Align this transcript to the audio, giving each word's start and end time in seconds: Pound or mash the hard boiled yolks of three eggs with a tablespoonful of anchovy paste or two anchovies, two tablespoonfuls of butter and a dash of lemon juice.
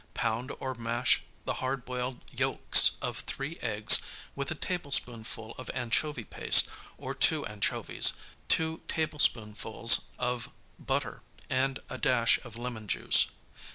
Pound 0.15 0.51
or 0.59 0.73
mash 0.73 1.21
the 1.45 1.53
hard 1.61 1.85
boiled 1.85 2.21
yolks 2.31 2.93
of 3.03 3.19
three 3.19 3.59
eggs 3.61 4.01
with 4.33 4.49
a 4.49 4.55
tablespoonful 4.55 5.51
of 5.59 5.69
anchovy 5.75 6.23
paste 6.23 6.67
or 6.97 7.13
two 7.13 7.45
anchovies, 7.45 8.13
two 8.47 8.81
tablespoonfuls 8.87 10.01
of 10.17 10.49
butter 10.79 11.21
and 11.51 11.81
a 11.87 11.99
dash 11.99 12.39
of 12.43 12.55
lemon 12.57 12.87
juice. 12.87 13.27